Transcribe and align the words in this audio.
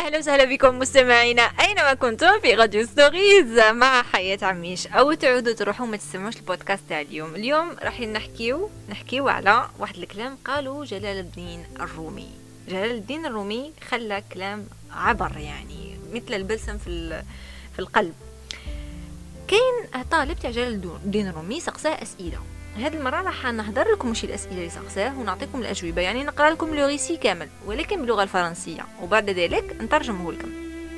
أهلا 0.00 0.18
وسهلا 0.18 0.44
بكم 0.44 0.78
مستمعينا. 0.78 1.42
أينما 1.42 1.94
كنتم 1.94 2.40
في 2.40 2.54
راديو 2.54 2.86
ستوريز 2.86 3.58
مع 3.58 4.02
حياة 4.02 4.38
عميش. 4.42 4.86
أو 4.86 5.12
تعودوا 5.12 5.52
تروحوا 5.52 5.86
ما 5.86 5.96
تسمعوش 5.96 6.36
البودكاست 6.36 6.82
تاع 6.88 7.00
اليوم. 7.00 7.34
اليوم 7.34 7.76
راح 7.82 8.00
نحكيو 8.00 8.70
نحكيو 8.88 9.28
على 9.28 9.68
واحد 9.78 9.96
الكلام 9.96 10.38
قالوا 10.44 10.84
جلال 10.84 11.18
الدين 11.18 11.64
الرومي. 11.80 12.28
جلال 12.68 12.90
الدين 12.90 13.26
الرومي 13.26 13.72
خلى 13.88 14.22
كلام 14.32 14.66
عبر 14.92 15.36
يعني 15.36 15.98
مثل 16.12 16.34
البلسم 16.34 16.78
في 16.78 17.22
في 17.72 17.78
القلب. 17.78 18.14
كاين 19.48 20.04
طالب 20.10 20.38
تاع 20.38 20.50
جلال 20.50 20.90
الدين 21.04 21.28
الرومي 21.28 21.60
سقساه 21.60 22.02
أسئلة. 22.02 22.38
هذه 22.76 22.96
المرة 22.96 23.22
راح 23.22 23.46
نحضر 23.46 23.92
لكم 23.92 24.14
شي 24.14 24.26
الأسئلة 24.26 24.54
اللي 24.54 24.70
سقساه 24.70 25.18
ونعطيكم 25.18 25.60
الأجوبة. 25.60 26.02
يعني 26.02 26.24
نقرأ 26.24 26.50
لكم 26.50 26.74
le 26.74 26.96
كامل 27.22 27.48
ولكن 27.66 28.00
باللغة 28.00 28.22
الفرنسية. 28.22 28.86
وبعد 29.02 29.30
ذلك 29.30 29.76
نترجمه 29.80 30.32
لكم 30.32 30.48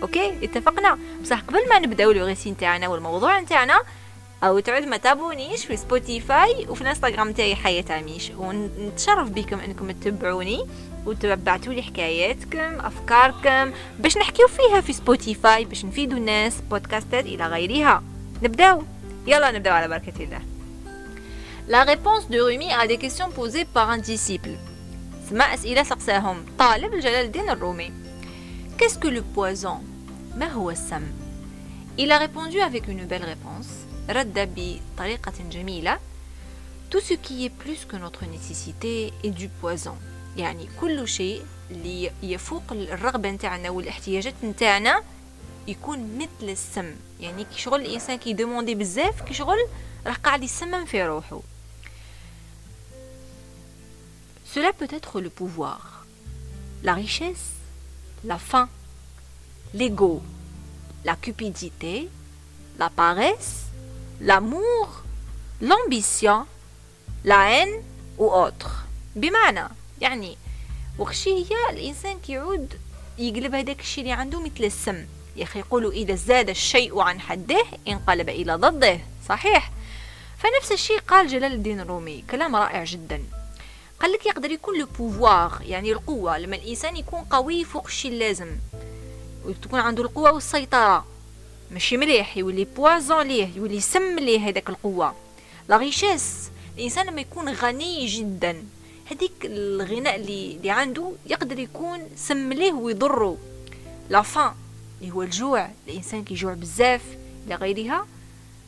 أوكي؟ 0.02 0.44
اتفقنا؟ 0.44 0.98
بصح 1.22 1.40
قبل 1.40 1.68
ما 1.68 1.78
نبداو 1.78 2.12
le 2.12 2.26
récit 2.26 2.50
نتاعنا 2.50 2.88
والموضوع 2.88 3.40
نتاعنا 3.40 3.82
أو 4.44 4.58
تعود 4.58 4.82
ما 4.82 4.96
ت 4.96 5.03
abonner 5.03 5.51
ش 5.51 5.64
في 5.64 5.76
سبوتيفاي 5.76 6.66
وفي 6.68 6.82
الإنستغرام 6.82 7.32
تاعي 7.32 7.54
حياة 7.54 7.84
عميش. 7.90 8.30
ونتشرف 8.38 9.30
بكم 9.30 9.60
أنكم 9.60 9.90
تتبعوني 9.90 10.66
وتبعتوا 11.06 11.72
لي 11.72 11.82
حكاياتكم 11.82 12.80
أفكاركم 12.80 13.72
باش 13.98 14.18
نحكيو 14.18 14.48
فيها 14.48 14.80
في 14.80 14.92
سبوتيفاي 14.92 15.64
باش 15.64 15.84
نفيدوا 15.84 16.18
الناس 16.18 16.60
بودكاستات 16.70 17.26
إلى 17.26 17.46
غيرها. 17.46 18.02
نبدأو؟ 18.42 18.82
يلا 19.26 19.50
نبداو 19.50 19.74
على 19.74 19.88
بركة 19.88 20.24
الله. 20.24 20.51
La 21.68 21.84
réponse 21.84 22.28
de 22.28 22.40
Rumi 22.40 22.72
à 22.72 22.88
des 22.88 22.98
questions 22.98 23.30
posées 23.30 23.64
par 23.64 23.88
un 23.88 23.98
disciple. 23.98 24.58
سما 25.30 25.54
أسئلة 25.54 25.82
سقساهم 25.82 26.44
طالب 26.58 26.94
جلال 26.94 27.24
الدين 27.24 27.50
الرومي. 27.50 27.92
Qu'est-ce 28.78 28.98
que 28.98 29.08
le 29.08 29.22
poison 29.22 29.80
ما 30.36 30.48
هو 30.52 30.70
السم 30.70 31.02
Il 31.98 32.10
a 32.10 32.18
répondu 32.18 32.60
avec 32.60 32.88
une 32.88 33.06
belle 33.06 33.24
réponse. 33.24 33.68
رد 34.10 34.48
بطريقة 34.56 35.32
جميلة. 35.50 35.98
Tout 36.90 37.00
ce 37.00 37.14
qui 37.14 37.46
est 37.46 37.54
plus 37.64 37.84
que 37.84 37.96
notre 37.96 38.24
nécessité 38.26 39.12
est 39.24 39.30
du 39.30 39.48
poison. 39.48 39.94
يعني 40.36 40.68
كل 40.80 41.08
شيء 41.08 41.42
اللي 41.70 42.10
يفوق 42.22 42.62
الرغبة 42.72 43.30
نتاعنا 43.30 43.70
والاحتياجات 43.70 44.34
نتاعنا 44.44 45.02
يكون 45.68 46.18
مثل 46.18 46.50
السم 46.50 46.94
يعني 47.20 47.44
كي 47.44 47.58
شغل 47.58 47.80
الانسان 47.80 48.18
كي 48.18 48.32
دوموندي 48.32 48.74
بزاف 48.74 49.22
كي 49.22 49.34
شغل 49.34 49.58
راه 50.06 50.12
قاعد 50.12 50.42
يسمم 50.42 50.84
في 50.84 51.04
روحه 51.04 51.40
Cela 54.54 54.72
peut 54.74 54.92
être 54.98 55.20
le 55.20 55.30
pouvoir, 55.30 56.04
la 56.82 56.94
richesse, 56.94 57.48
la 58.24 58.38
faim, 58.38 58.68
l'ego, 59.72 60.22
la 61.04 61.16
cupidité, 61.16 62.10
la 62.78 62.90
paresse, 62.90 63.54
l'amour, 64.20 65.04
l'ambition, 65.62 66.44
la 67.24 67.50
haine 67.50 67.82
ou 68.18 68.30
autre. 68.30 68.84
بمعنى 69.16 69.68
يعني 70.00 70.36
وخشي 70.98 71.30
هي 71.30 71.70
الإنسان 71.70 72.18
كيعود 72.18 72.74
يقلب 73.18 73.54
هذاك 73.54 73.80
الشيء 73.80 74.04
اللي 74.04 74.12
عنده 74.12 74.40
مثل 74.40 74.64
السم. 74.64 75.06
يا 75.36 75.44
أخي 75.44 75.58
يقولوا 75.58 75.92
إذا 75.92 76.14
زاد 76.14 76.48
الشيء 76.48 77.00
عن 77.00 77.20
حده 77.20 77.64
انقلب 77.88 78.28
إلى 78.28 78.54
ضده. 78.54 79.00
صحيح. 79.28 79.70
فنفس 80.38 80.72
الشيء 80.72 80.98
قال 80.98 81.28
جلال 81.28 81.52
الدين 81.52 81.80
الرومي 81.80 82.24
كلام 82.30 82.56
رائع 82.56 82.84
جدا. 82.84 83.22
قال 84.02 84.12
لك 84.12 84.26
يقدر 84.26 84.50
يكون 84.50 84.78
le 84.78 84.86
pouvoir 84.98 85.62
يعني 85.66 85.92
القوة 85.92 86.38
لما 86.38 86.56
الإنسان 86.56 86.96
يكون 86.96 87.20
قوي 87.20 87.64
فوق 87.64 87.86
الشيء 87.86 88.10
اللازم. 88.10 88.56
وتكون 89.44 89.80
عنده 89.80 90.02
القوة 90.02 90.32
والسيطرة. 90.32 91.04
ماشي 91.70 91.96
مليح 91.96 92.36
يولي 92.36 92.64
poison 92.64 93.26
ليه 93.26 93.56
يولي 93.56 93.80
سم 93.80 94.18
ليه 94.18 94.48
هذاك 94.48 94.68
القوة. 94.68 95.14
la 95.68 95.76
richesse 95.76 96.50
الإنسان 96.78 97.06
لما 97.06 97.20
يكون 97.20 97.48
غني 97.48 98.06
جدا 98.06 98.64
هذيك 99.10 99.32
الغناء 99.44 100.16
اللي, 100.16 100.56
اللي 100.56 100.70
عنده 100.70 101.12
يقدر 101.26 101.58
يكون 101.58 102.08
سم 102.16 102.52
ليه 102.52 102.72
ويضره. 102.72 103.38
la 104.10 104.22
faim 104.22 104.54
اللي 105.00 105.12
هو 105.12 105.22
الجوع. 105.22 105.70
الإنسان 105.88 106.24
كيجوع 106.24 106.54
بزاف 106.54 107.02
لغيرها 107.48 108.06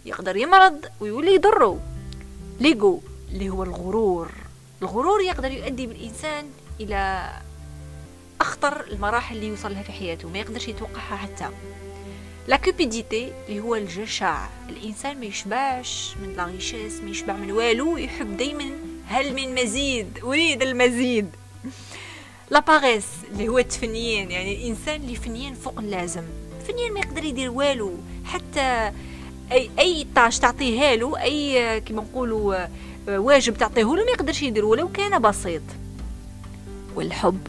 يقدر 0.07 0.37
يمرض 0.37 0.85
ويولي 1.01 1.35
يضره. 1.35 1.81
l'ego 2.61 3.01
اللي 3.33 3.49
هو 3.49 3.63
الغرور. 3.63 4.44
الغرور 4.83 5.21
يقدر 5.21 5.51
يؤدي 5.51 5.87
بالإنسان 5.87 6.45
إلى 6.81 7.31
أخطر 8.41 8.81
المراحل 8.81 9.37
اللي 9.37 9.47
يوصل 9.47 9.73
لها 9.73 9.83
في 9.83 9.93
حياته 9.93 10.29
ما 10.29 10.39
يقدرش 10.39 10.69
يتوقعها 10.69 11.17
حتى. 11.17 11.49
la 12.49 12.57
cupidité 12.57 13.33
اللي 13.49 13.61
هو 13.61 13.75
الجشع 13.75 14.47
الإنسان 14.69 15.21
ما 15.21 15.27
يشبعش 15.27 16.15
من 16.23 16.37
la 16.37 16.45
richesse 16.45 17.01
ما 17.01 17.11
يشبع 17.11 17.33
من 17.37 17.53
والو 17.53 17.97
يحب 17.97 18.37
دايما 18.37 18.71
هل 19.07 19.35
من 19.35 19.55
مزيد؟ 19.55 20.19
أريد 20.23 20.63
المزيد. 20.63 21.31
لا 22.51 22.61
باريس 22.61 23.07
اللي 23.33 23.49
هو 23.49 23.59
التفنيين 23.59 24.31
يعني 24.31 24.55
الإنسان 24.57 25.01
اللي 25.01 25.15
فنيان 25.15 25.55
فوق 25.55 25.79
اللازم. 25.79 26.25
فنيان 26.69 26.93
ما 26.93 27.01
يقدر 27.01 27.25
يدير 27.25 27.51
والو 27.51 27.95
حتى 28.25 28.93
اي 29.53 29.71
أي 29.79 30.07
طاش 30.17 30.39
تعطيها 30.39 30.97
له 30.97 31.23
أي 31.23 31.81
كيما 31.81 32.03
نقولوا 32.03 32.67
واجب 33.09 33.57
تعطيه 33.57 33.83
له 33.83 34.05
ما 34.05 34.11
يقدرش 34.11 34.43
يدير 34.43 34.65
ولو 34.65 34.93
كان 34.93 35.23
بسيط. 35.23 35.63
والحب. 36.95 37.47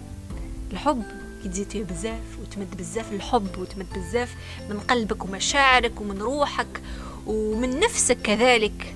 الحب 0.73 1.03
كي 1.43 1.49
تزيد 1.49 1.69
فيه 1.69 1.83
بزاف 1.83 2.39
وتمد 2.41 2.77
بزاف 2.77 3.11
الحب 3.11 3.57
وتمد 3.57 3.85
بزاف 3.95 4.35
من 4.69 4.79
قلبك 4.79 5.25
ومشاعرك 5.25 6.01
ومن 6.01 6.21
روحك 6.21 6.81
ومن 7.25 7.79
نفسك 7.79 8.17
كذلك 8.21 8.95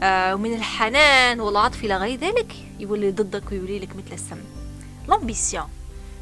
آه 0.00 0.34
ومن 0.34 0.54
الحنان 0.54 1.40
والعطف 1.40 1.84
إلى 1.84 1.96
غير 1.96 2.18
ذلك 2.18 2.52
يولي 2.78 3.10
ضدك 3.10 3.52
ويولي 3.52 3.78
لك 3.78 3.96
مثل 3.96 4.12
السم. 4.12 4.40
l'ambition 5.08 5.68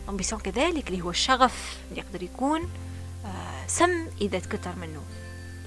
l'ambition 0.07 0.41
كذلك 0.41 0.89
اللي 0.89 1.03
هو 1.03 1.11
الشغف 1.11 1.77
اللي 1.91 2.01
يقدر 2.01 2.23
يكون 2.23 2.61
آه 3.25 3.67
سم 3.67 4.07
إذا 4.21 4.39
تكتر 4.39 4.73
منه. 4.81 5.01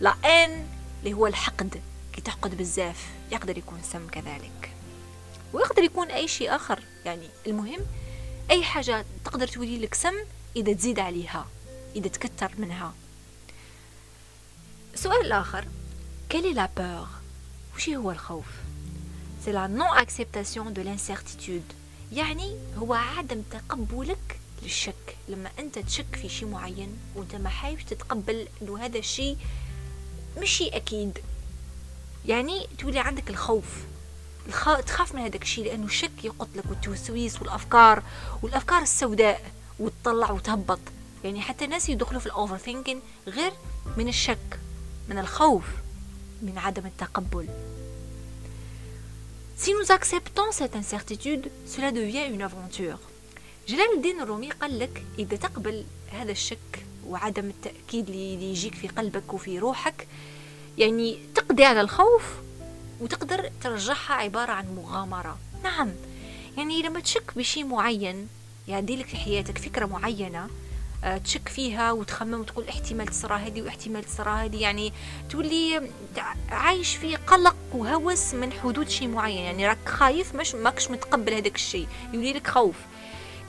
la 0.01 0.15
haine 0.25 0.65
اللي 1.03 1.13
هو 1.13 1.27
الحقد. 1.27 1.81
كي 2.15 2.21
تحقد 2.21 2.57
بزاف 2.57 3.07
يقدر 3.31 3.57
يكون 3.57 3.81
سم 3.83 4.07
كذلك. 4.07 4.71
ويقدر 5.53 5.83
يكون 5.83 6.11
أي 6.11 6.27
شيء 6.27 6.55
آخر. 6.55 6.83
يعني 7.05 7.29
المهم 7.47 7.79
أي 8.51 8.63
حاجة 8.63 9.05
تقدر 9.25 9.47
تولي 9.47 9.77
لك 9.77 9.93
سم 9.93 10.15
إذا 10.55 10.73
تزيد 10.73 10.99
عليها 10.99 11.47
إذا 11.95 12.07
تكتر 12.07 12.51
منها. 12.57 12.93
السؤال 14.93 15.25
الآخر 15.25 15.67
quelle 16.29 16.53
est 16.53 16.63
la 16.63 16.69
peur 16.77 17.07
وش 17.75 17.89
هو 17.89 18.11
الخوف؟ 18.11 18.45
c'est 19.45 19.51
la 19.51 19.67
non-acceptation 19.67 20.73
de 20.73 20.81
l'incertitude 20.81 21.63
يعني 22.13 22.55
هو 22.77 22.93
عدم 22.93 23.41
تقبلك 23.51 24.39
للشك. 24.63 25.17
لما 25.29 25.51
أنت 25.59 25.79
تشك 25.79 26.15
في 26.15 26.29
شيء 26.29 26.47
معين 26.47 26.97
وأنت 27.15 27.35
ما 27.35 27.49
حايش 27.49 27.83
تتقبل 27.83 28.47
إنه 28.61 28.85
هذا 28.85 28.97
الشيء 28.97 29.37
مشي 30.37 30.67
أكيد. 30.67 31.19
يعني 32.27 32.67
تولي 32.79 32.99
عندك 32.99 33.29
الخوف. 33.29 33.65
الخ... 34.47 34.79
تخاف 34.79 35.15
من 35.15 35.21
هذاك 35.21 35.41
الشيء 35.41 35.65
لأنه 35.65 35.85
الشك 35.85 36.23
يقتلك 36.25 36.63
والتوسويس 36.69 37.41
والأفكار 37.41 38.03
والأفكار 38.41 38.81
السوداء 38.81 39.51
وتطلع 39.79 40.31
وتهبط. 40.31 40.79
يعني 41.23 41.41
حتى 41.41 41.65
الناس 41.65 41.89
يدخلوا 41.89 42.19
في 42.19 42.25
الاوفر 42.25 42.57
ثينكين 42.57 43.01
غير 43.27 43.51
من 43.97 44.07
الشك 44.07 44.59
من 45.09 45.17
الخوف 45.19 45.63
من 46.41 46.57
عدم 46.57 46.85
التقبل. 46.85 47.47
Si 49.57 49.71
nous 49.73 49.89
acceptons 49.89 50.51
cette 50.51 50.75
incertitude, 50.75 51.49
cela 51.65 51.91
devient 51.91 52.27
une 52.33 52.41
aventure. 52.41 52.99
جلال 53.67 53.95
الدين 53.95 54.21
الرومي 54.21 54.51
قال 54.51 54.79
لك 54.79 55.03
إذا 55.19 55.37
تقبل 55.37 55.85
هذا 56.11 56.31
الشك 56.31 56.85
وعدم 57.07 57.45
التأكيد 57.45 58.09
اللي 58.09 58.51
يجيك 58.51 58.75
في 58.75 58.87
قلبك 58.87 59.33
وفي 59.33 59.59
روحك 59.59 60.07
يعني 60.77 61.19
تقضي 61.35 61.65
على 61.65 61.81
الخوف 61.81 62.23
وتقدر 63.01 63.49
ترجعها 63.61 64.13
عبارة 64.13 64.51
عن 64.51 64.75
مغامرة. 64.75 65.37
نعم 65.63 65.91
يعني 66.57 66.81
لما 66.81 66.99
تشك 66.99 67.31
بشيء 67.35 67.65
معين 67.65 68.27
يعدي 68.67 68.95
لك 68.95 69.05
في 69.05 69.17
حياتك 69.17 69.57
فكرة 69.57 69.85
معينة 69.85 70.47
آه، 71.03 71.17
تشك 71.17 71.47
فيها 71.49 71.91
وتخمم 71.91 72.39
وتقول 72.39 72.67
احتمال 72.67 73.07
تصرى 73.07 73.35
هذه 73.35 73.61
واحتمال 73.61 74.03
تصرى 74.03 74.31
هذه 74.31 74.61
يعني 74.61 74.93
تولي 75.29 75.89
عايش 76.49 76.95
في 76.95 77.15
قلق 77.15 77.55
وهوس 77.73 78.33
من 78.33 78.51
حدود 78.51 78.89
شيء 78.89 79.07
معين. 79.07 79.43
يعني 79.43 79.67
راك 79.67 79.89
خايف 79.89 80.35
مش 80.35 80.55
ماكش 80.55 80.91
متقبل 80.91 81.33
هذاك 81.33 81.55
الشيء 81.55 81.87
يولي 82.13 82.33
لك 82.33 82.47
خوف. 82.47 82.75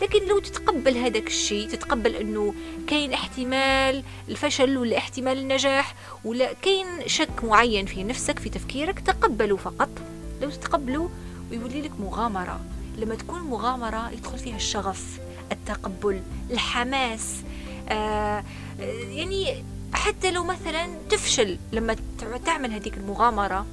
لكن 0.03 0.29
لو 0.29 0.39
تتقبل 0.39 0.97
هذاك 0.97 1.27
الشيء 1.27 1.69
تتقبل 1.69 2.15
أنه 2.15 2.55
كاين 2.87 3.13
احتمال 3.13 4.03
الفشل 4.29 4.77
ولا 4.79 4.99
احتمال 4.99 5.39
النجاح 5.39 5.95
ولا 6.25 6.53
كاين 6.53 6.87
شك 7.07 7.45
معين 7.45 7.87
في 7.87 8.05
نفسك 8.05 8.39
في 8.39 8.49
تفكيرك 8.49 9.01
تقبله 9.01 9.57
فقط. 9.57 9.89
لو 10.43 10.51
تتقبله 10.51 11.11
ويولي 11.51 11.83
لك 11.83 12.01
مغامرة. 12.01 12.61
لما 12.99 13.15
تكون 13.15 13.41
مغامرة 13.41 14.11
يدخل 14.11 14.39
فيها 14.39 14.57
الشغف 14.57 15.19
التقبل 15.53 16.23
الحماس 16.51 17.35
آه 17.89 18.45
يعني 19.11 19.65
حتى 19.93 20.31
لو 20.31 20.45
مثلا 20.45 20.87
تفشل 21.11 21.59
لما 21.73 21.97
تعمل 22.45 22.73
هذيك 22.73 22.97
المغامرة 22.97 23.67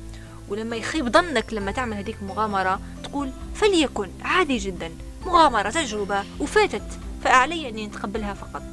ولما 0.50 0.76
يخيب 0.76 1.10
ظنك 1.10 1.54
لما 1.54 1.72
تعمل 1.72 1.98
هذيك 1.98 2.16
المغامرة 2.22 2.80
تقول 3.04 3.32
فليكن 3.56 4.10
عادي 4.22 4.58
جدا. 4.58 4.92
مغامرة 5.26 5.70
تجربة 5.70 6.24
وفاتت 6.40 7.00
فعلي 7.24 7.70
أني 7.70 7.88
نتقبلها 7.88 8.34
فقط. 8.34 8.64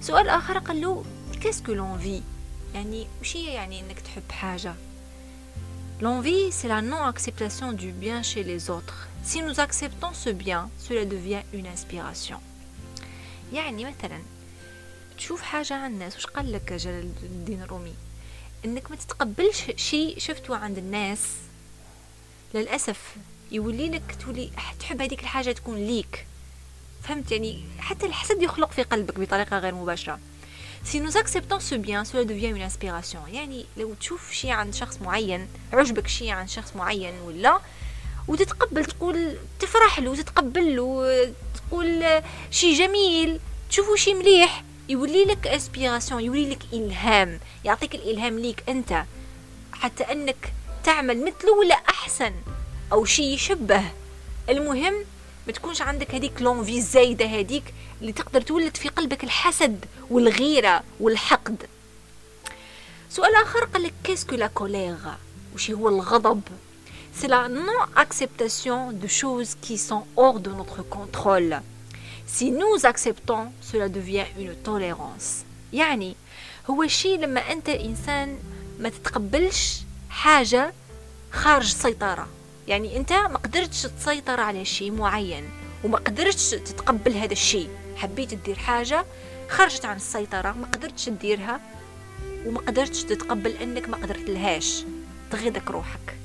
سؤال 0.00 0.28
آخر 0.28 0.58
قال 0.58 0.80
له 0.80 1.04
كاسكو 1.42 1.72
لونفي 1.72 2.22
يعني 2.74 3.06
وش 3.20 3.36
هي 3.36 3.54
يعني 3.54 3.80
إنك 3.80 4.00
تحب 4.00 4.32
حاجة؟ 4.32 4.74
L'envie, 6.00 6.50
c'est 6.50 6.68
la 6.68 6.82
non-acceptation 6.82 7.72
du 7.72 7.92
bien 7.92 8.22
chez 8.22 8.42
les 8.42 8.68
autres. 8.68 8.98
Si 9.22 9.40
nous 9.40 9.60
acceptons 9.60 10.12
ce 10.12 10.30
bien, 10.30 10.68
cela 10.78 11.04
devient 11.04 11.44
une 11.54 11.66
inspiration. 11.66 12.40
يعني 13.52 13.84
مثلا 13.84 14.22
تشوف 15.18 15.42
حاجة 15.42 15.74
عن 15.74 15.92
الناس 15.92 16.16
وش 16.16 16.26
قال 16.26 16.52
لك 16.52 16.72
جلال 16.72 17.10
الدين 17.22 17.62
الرومي؟ 17.62 17.94
إنك 18.64 18.90
ما 18.90 18.96
تتقبلش 18.96 19.70
شيء 19.76 20.18
شفته 20.18 20.56
عند 20.56 20.78
الناس. 20.78 21.20
للأسف 22.54 23.16
يولي 23.52 23.88
لك 23.88 24.16
تولي 24.24 24.50
تحب 24.80 25.02
هذيك 25.02 25.20
الحاجة 25.20 25.52
تكون 25.52 25.76
ليك. 25.76 26.26
فهمت؟ 27.02 27.32
يعني 27.32 27.64
حتى 27.78 28.06
الحسد 28.06 28.42
يخلق 28.42 28.72
في 28.72 28.82
قلبك 28.82 29.20
بطريقة 29.20 29.58
غير 29.58 29.74
مباشرة. 29.74 30.18
Si 30.92 31.00
nous 31.00 31.16
acceptons 31.16 31.60
ce 31.60 31.76
bien, 31.76 32.04
cela 32.04 32.24
devient 32.24 32.52
une 32.56 32.62
inspiration. 32.62 33.28
يعني 33.32 33.66
لو 33.76 33.94
تشوف 33.94 34.32
شيء 34.32 34.50
عند 34.50 34.74
شخص 34.74 34.98
معين 35.02 35.48
عجبك 35.72 36.06
شيء 36.06 36.30
عند 36.30 36.48
شخص 36.48 36.76
معين 36.76 37.14
ولا 37.26 37.60
وتتقبل 38.28 38.84
تقول 38.84 39.36
تفرح 39.60 39.98
له 39.98 40.10
وتتقبل 40.10 40.76
له 40.76 41.34
تقول 41.54 42.22
شيء 42.50 42.74
جميل 42.74 43.40
تشوفوا 43.70 43.96
شيء 43.96 44.14
مليح 44.14 44.64
يولي 44.88 45.24
لك 45.24 45.46
اسبيراسيون 45.46 46.20
يولي 46.20 46.50
لك 46.50 46.62
إلهام. 46.72 47.40
يعطيك 47.64 47.94
الإلهام 47.94 48.38
ليك 48.38 48.64
أنت. 48.68 49.04
حتى 49.72 50.04
أنك 50.04 50.52
تعمل 50.84 51.24
مثله 51.24 51.52
ولا 51.52 51.74
أحسن. 51.74 52.32
أو 52.92 53.04
شيء 53.04 53.34
يشبه. 53.34 53.82
المهم 54.48 54.94
ما 55.46 55.52
تكونش 55.52 55.82
عندك 55.82 56.14
هذيك 56.14 56.42
l'envie 56.42 56.78
الزايده 56.78 57.26
هذيك 57.26 57.74
اللي 58.00 58.12
تقدر 58.12 58.40
تولد 58.40 58.76
في 58.76 58.88
قلبك 58.88 59.24
الحسد 59.24 59.84
والغيرة 60.10 60.82
والحقد. 61.00 61.66
سؤال 63.10 63.34
آخر 63.34 63.64
قال 63.64 63.82
لك 63.82 63.94
qu'est-ce 64.04 64.26
que 64.26 64.34
la 64.34 64.46
colère 64.46 64.96
وش 65.54 65.70
هو 65.70 65.88
الغضب؟ 65.88 66.40
C'est 67.20 67.28
la 67.28 67.48
non-acceptation 67.48 68.90
de 69.02 69.06
choses 69.06 69.52
qui 69.64 69.76
sont 69.78 70.04
hors 70.16 70.40
de 70.40 70.50
notre 70.50 70.82
contrôle. 70.82 71.54
Si 72.26 72.50
nous 72.50 72.76
acceptons, 72.84 73.44
cela 73.60 73.88
devient 73.88 74.26
une 74.36 74.54
tolérance. 74.64 75.44
يعني 75.72 76.16
هو 76.70 76.82
الشيء 76.82 77.18
لما 77.18 77.52
أنت 77.52 77.68
إنسان 77.68 78.38
ما 78.80 78.88
تتقبلش 78.88 79.80
حاجة 80.10 80.72
خارج 81.32 81.66
سيطرة. 81.66 82.28
يعني 82.68 82.96
انت 82.96 83.12
ما 83.12 83.36
قدرتش 83.36 83.82
تسيطر 83.82 84.40
على 84.40 84.64
شيء 84.64 84.92
معين 84.92 85.44
وما 85.84 85.98
قدرتش 85.98 86.50
تتقبل 86.50 87.12
هذا 87.12 87.32
الشيء. 87.32 87.68
حبيت 87.96 88.34
تدير 88.34 88.58
حاجة 88.58 89.04
خرجت 89.48 89.84
عن 89.84 89.96
السيطرة 89.96 90.52
ما 90.52 90.66
قدرتش 90.66 91.04
تديرها 91.04 91.60
وما 92.46 92.60
قدرتش 92.60 93.02
تتقبل 93.02 93.50
انك 93.50 93.88
ما 93.88 93.96
قدرت 93.96 94.28
لهاش. 94.28 94.84
تغيدك 95.30 95.70
روحك. 95.70 96.16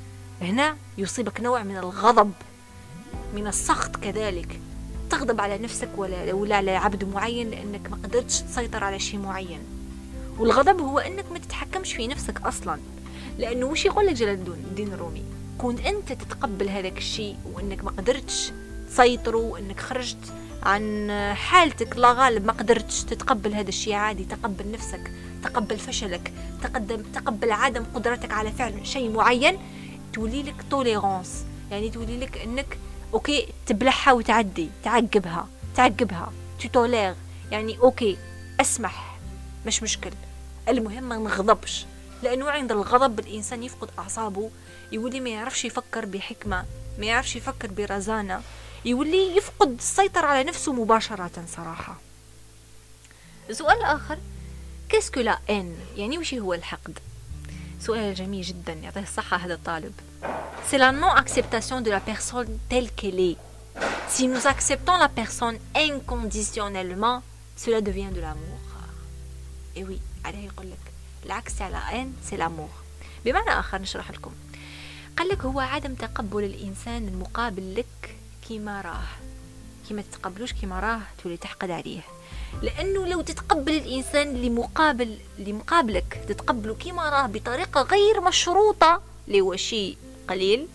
هنا 0.41 0.77
يصيبك 0.97 1.41
نوع 1.41 1.63
من 1.63 1.77
الغضب 1.77 2.31
من 3.33 3.47
السخط 3.47 3.95
كذلك. 3.95 4.59
تغضب 5.09 5.41
على 5.41 5.57
نفسك 5.57 5.89
ولا 5.97 6.33
ولا 6.33 6.55
على 6.55 6.71
عبد 6.71 7.03
معين 7.03 7.49
لانك 7.49 7.91
ما 7.91 7.97
قدرتش 8.03 8.41
تسيطر 8.41 8.83
على 8.83 8.99
شيء 8.99 9.19
معين. 9.19 9.59
والغضب 10.37 10.81
هو 10.81 10.99
انك 10.99 11.31
ما 11.31 11.39
تتحكمش 11.39 11.93
في 11.93 12.07
نفسك 12.07 12.41
أصلا. 12.41 12.79
لأنه 13.37 13.65
وش 13.65 13.85
يقول 13.85 14.07
لك 14.07 14.13
جلال 14.13 14.33
الدين 14.33 14.93
الرومي 14.93 15.38
كون 15.59 15.77
أنت 15.77 16.13
تتقبل 16.13 16.69
هذاك 16.69 16.97
الشيء 16.97 17.37
وأنك 17.53 17.83
ما 17.83 17.91
قدرتش 17.91 18.51
تسيطروا 18.89 19.53
وأنك 19.53 19.79
خرجت 19.79 20.33
عن 20.63 21.11
حالتك 21.35 21.97
لا 21.97 22.13
غالب 22.13 22.45
ما 22.45 22.53
قدرتش 22.53 23.03
تتقبل 23.03 23.53
هذا 23.53 23.69
الشيء. 23.69 23.93
عادي 23.93 24.25
تقبل 24.25 24.71
نفسك 24.71 25.11
تقبل 25.43 25.77
فشلك 25.77 26.33
تقدم 26.63 27.03
تقبل 27.13 27.51
عدم 27.51 27.83
قدرتك 27.95 28.31
على 28.31 28.51
فعل 28.51 28.87
شيء 28.87 29.11
معين. 29.11 29.57
تولي 30.13 30.43
لك 30.43 30.55
tolérance 30.69 31.45
يعني 31.71 31.89
تولي 31.89 32.19
لك 32.19 32.37
أنك 32.37 32.77
okay 33.13 33.47
تبلعها 33.65 34.11
وتعدي 34.11 34.69
تعقبها 34.83 35.47
تعقبها 35.75 36.31
tolère 36.73 37.15
يعني 37.51 37.77
okay 37.79 38.17
أسمح 38.61 39.17
مش 39.65 39.83
مشكل. 39.83 40.11
المهم 40.69 41.03
ما 41.03 41.17
نغضبش 41.17 41.85
لأنه 42.23 42.49
عند 42.49 42.71
الغضب 42.71 43.19
الإنسان 43.19 43.63
يفقد 43.63 43.89
أعصابه 43.99 44.49
يولي 44.91 45.19
ما 45.19 45.29
يعرفش 45.29 45.65
يفكر 45.65 46.05
بحكمة 46.05 46.65
ما 46.99 47.05
يعرفش 47.05 47.35
يفكر 47.35 47.71
برزانة. 47.71 48.41
يولي 48.85 49.37
يفقد 49.37 49.69
السيطرة 49.77 50.27
على 50.27 50.43
نفسه 50.43 50.73
مباشرة 50.73 51.45
صراحة. 51.55 51.99
سؤال 53.51 53.81
آخر 53.81 54.17
qu'est-ce 54.89 55.12
que 55.12 55.19
la 55.19 55.39
haine 55.49 55.77
يعني 55.95 56.17
وش 56.17 56.33
هو 56.33 56.53
الحقد؟ 56.53 56.99
سؤال 57.81 58.13
جميل 58.13 58.41
جدا 58.41 58.73
يعطيه 58.73 59.01
الصحة 59.01 59.37
هذا 59.37 59.53
الطالب. 59.53 59.93
C'est 60.69 60.77
la 60.77 60.91
non-acceptation 60.91 61.81
de 61.81 61.89
la 61.89 61.99
personne 61.99 62.59
telle 62.69 62.89
qu'elle 62.97 63.19
est. 63.19 63.37
Si 64.09 64.27
nous 64.27 64.45
acceptons 64.47 64.97
la 64.97 65.09
personne 65.09 65.57
inconditionnellement, 65.75 67.17
cela 67.57 67.81
devient 67.81 68.11
de 68.15 68.21
l'amour. 68.21 68.59
Et 69.75 69.83
oui, 69.83 69.99
عليه 70.25 70.45
يقول 70.47 70.71
لك 70.71 70.93
العكس 71.25 71.61
على 71.61 71.77
ان 71.77 72.13
c'est 72.29 72.37
l'amour. 72.37 72.69
بمعنى 73.25 73.59
آخر 73.59 73.81
نشرح 73.81 74.11
لكم 74.11 74.31
قال 75.17 75.27
لك 75.27 75.41
هو 75.45 75.59
عدم 75.59 75.93
تقبل 75.93 76.43
الإنسان 76.43 77.07
المقابل 77.07 77.75
لك 77.75 78.15
كيما 78.47 78.81
راه. 78.81 79.07
كيما 79.87 80.01
تتقبلوش 80.01 80.53
كيما 80.53 80.79
راه 80.79 81.01
تولي 81.23 81.37
تحقد 81.37 81.71
عليه. 81.71 82.01
لأنه 82.61 83.07
لو 83.07 83.21
تتقبل 83.21 83.71
الإنسان 83.71 84.27
اللي 84.27 84.49
مقابل 84.49 85.17
اللي 85.39 85.53
مقابلك 85.53 86.21
تتقبله 86.27 86.75
كيما 86.75 87.09
راه 87.09 87.27
بطريقة 87.27 87.81
غير 87.81 88.21
مشروطة 88.21 89.01
اللي 89.27 89.41
هو 89.41 89.55
شيء 89.55 89.97
قليل. 90.29 90.67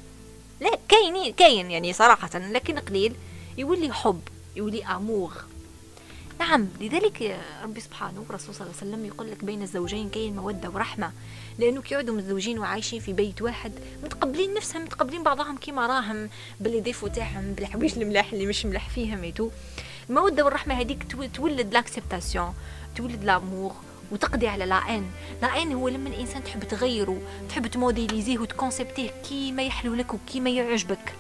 لا 0.61 0.79
كاين 0.89 1.33
كاين 1.33 1.71
يعني 1.71 1.93
صراحة 1.93 2.39
لكن 2.39 2.79
قليل. 2.79 3.15
يولي 3.59 3.93
حب 3.93 4.21
يولي 4.57 4.85
amour 4.85 5.33
نعم 6.41 6.69
لذلك 6.81 7.41
ربي 7.63 7.81
سبحانه 7.81 8.21
والرسول 8.21 8.55
صلى 8.55 8.67
الله 8.67 8.77
عليه 8.81 8.91
وسلم 8.91 9.05
يقول 9.05 9.31
لك 9.31 9.45
بين 9.45 9.63
الزوجين 9.63 10.09
كاين 10.11 10.37
مودة 10.37 10.71
ورحمة 10.71 11.13
لأنه 11.59 11.83
كيعودوا 11.83 12.17
متزوجين 12.17 12.59
وعايشين 12.59 13.01
في 13.01 13.13
بيت 13.13 13.43
واحد 13.43 13.73
متقبلين 14.05 14.55
نفسهم 14.55 14.83
متقبلين 14.83 15.23
بعضهم 15.23 15.57
كيما 15.57 15.87
راهم 15.87 16.29
ب 16.61 16.66
les 16.66 16.81
défauts 16.81 17.07
تاعهم 17.07 17.53
بالحوايج 17.53 17.99
الملاح 17.99 18.33
اللي 18.33 18.47
مش 18.47 18.67
ملاح 18.67 18.89
فيهم 18.89 19.25
يتو 19.25 19.51
المودة 20.11 20.45
والرحمة 20.45 20.75
هذيك 20.75 21.07
تولد 21.35 21.75
l'acceptation 21.75 22.55
تولد 22.97 23.25
l'amour 23.25 23.73
وتقضي 24.13 24.49
على 24.49 24.65
la 24.67 24.77
haine 24.97 25.11
la 25.43 25.63
haine 25.63 25.73
هو 25.73 25.89
لما 25.89 26.09
الإنسان 26.09 26.45
تحب 26.45 26.65
تغيره 26.65 27.21
تحب 27.49 27.67
تموديليزيه 27.67 28.39
وتكونسبتيه 28.39 29.11
كيما 29.29 29.63
يحلو 29.63 29.95
لك 29.95 30.15
وكيما 30.15 30.51
يعجبك. 30.51 31.15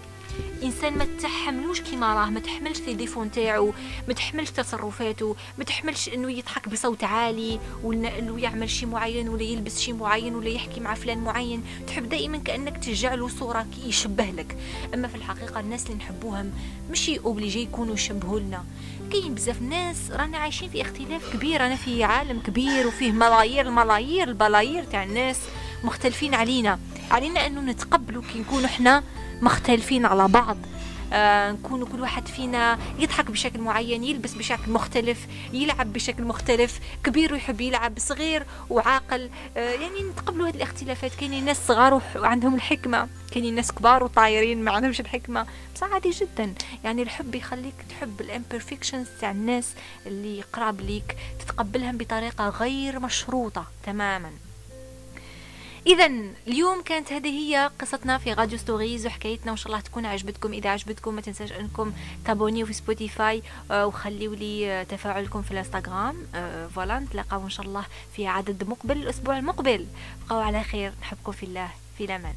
انسان 0.64 0.98
ما 0.98 1.06
تحملوش 1.22 1.80
كيما 1.80 2.14
راه 2.14 2.30
ما 2.30 2.40
تحملش 2.40 2.80
les 2.80 2.94
défauts 2.94 3.24
نتاعو 3.24 3.72
ما 4.08 4.14
تحملش 4.14 4.50
تصرفاته 4.50 5.36
ما 5.58 5.64
تحملش 5.64 6.08
إنه 6.08 6.32
يضحك 6.32 6.68
بصوت 6.68 7.04
عالي 7.04 7.60
ولا 7.82 8.18
إنه 8.18 8.40
يعمل 8.40 8.70
شيء 8.70 8.88
معين 8.88 9.28
ولا 9.28 9.42
يلبس 9.42 9.80
شيء 9.80 9.94
معين 9.94 10.34
ولا 10.34 10.48
يحكي 10.48 10.80
مع 10.80 10.94
فلان 10.94 11.18
معين. 11.18 11.64
تحب 11.86 12.08
دائما 12.08 12.38
كأنك 12.38 12.84
ترجع 12.84 13.26
صورة 13.38 13.66
يشبه 13.86 14.24
لك. 14.24 14.56
أما 14.94 15.08
في 15.08 15.14
الحقيقة 15.14 15.60
الناس 15.60 15.86
اللي 15.86 15.96
نحبوهم 15.96 16.52
مش 16.90 17.10
obligés 17.10 17.62
يكونوا 17.62 17.94
يشبهوا 17.94 18.40
لنا. 18.40 18.64
كاين 19.12 19.34
بزاف 19.34 19.62
ناس 19.62 20.10
رانا 20.10 20.38
عايشين 20.38 20.70
في 20.70 20.82
اختلاف 20.82 21.36
كبير 21.36 21.66
أنا 21.66 21.76
في 21.76 22.04
عالم 22.04 22.40
كبير 22.40 22.86
وفيه 22.86 23.12
ملايير 23.12 23.66
الملايير 23.66 24.28
البلايير 24.28 24.84
تاع 24.84 25.04
الناس 25.04 25.38
مختلفين 25.84 26.34
علينا. 26.34 26.78
علينا 27.10 27.46
أنه 27.46 27.60
نتقبلوا 27.60 28.22
كي 28.32 28.38
نكونوا 28.38 28.66
إحنا 28.66 29.02
مختلفين 29.42 30.06
على 30.06 30.28
بعض. 30.28 30.56
آه 31.12 31.52
نكون 31.52 31.84
كل 31.84 32.00
واحد 32.00 32.28
فينا 32.28 32.78
يضحك 32.98 33.30
بشكل 33.30 33.60
معين 33.60 34.04
يلبس 34.04 34.34
بشكل 34.34 34.70
مختلف 34.70 35.26
يلعب 35.52 35.92
بشكل 35.92 36.22
مختلف 36.22 36.80
كبير 37.04 37.32
ويحب 37.32 37.60
يلعب 37.60 37.98
صغير 37.98 38.46
وعاقل. 38.70 39.30
آه 39.56 39.70
يعني 39.70 40.02
نتقبلوا 40.02 40.48
هذه 40.48 40.56
الاختلافات. 40.56 41.14
كاينين 41.14 41.44
ناس 41.44 41.66
صغار 41.66 42.02
وعندهم 42.16 42.54
الحكمة 42.54 43.08
كاينين 43.32 43.54
ناس 43.54 43.72
كبار 43.72 44.04
وطايرين 44.04 44.64
ما 44.64 44.70
عندهمش 44.70 45.00
الحكمة. 45.00 45.46
بس 45.74 45.82
عادي 45.82 46.10
جدا. 46.10 46.54
يعني 46.84 47.02
الحب 47.02 47.34
يخليك 47.34 47.74
تحب 47.90 48.20
ال 48.20 48.26
imperfections 48.26 49.06
تاع 49.20 49.30
الناس 49.30 49.74
اللي 50.06 50.42
قراب 50.52 50.80
ليك 50.80 51.16
تتقبلهم 51.38 51.96
بطريقة 51.96 52.48
غير 52.48 53.00
مشروطة 53.00 53.64
تماما. 53.86 54.30
اذا 55.86 56.06
اليوم 56.48 56.82
كانت 56.82 57.12
هذه 57.12 57.28
هي 57.28 57.70
قصتنا 57.80 58.18
في 58.18 58.32
Radio 58.32 58.58
Stories 58.58 59.06
وحكايتنا 59.06 59.50
وإن 59.50 59.56
شاء 59.56 59.66
الله 59.66 59.80
تكون 59.80 60.06
عجبتكم. 60.06 60.52
إذا 60.52 60.70
عجبتكم 60.70 61.14
ما 61.14 61.20
تنساش 61.20 61.52
أنكم 61.52 61.92
تابونيو 62.24 62.66
في 62.66 62.72
سبوتيفاي 62.72 63.42
آه، 63.70 63.86
وخليوا 63.86 64.36
لي 64.36 64.72
آه، 64.72 64.82
تفاعلكم 64.82 65.42
في 65.42 65.50
الإنستغرام. 65.50 66.16
آه، 66.34 66.66
voilà 66.66 66.98
نتلاقاو 66.98 67.44
إن 67.44 67.50
شاء 67.50 67.66
الله 67.66 67.84
في 68.16 68.26
عدد 68.26 68.64
مقبل 68.68 68.96
الأسبوع 68.96 69.38
المقبل. 69.38 69.86
بقاو 70.26 70.40
على 70.40 70.62
خير 70.62 70.92
نحبكم 71.00 71.32
في 71.32 71.42
الله 71.42 71.68
في 71.98 72.04
الأمان. 72.04 72.34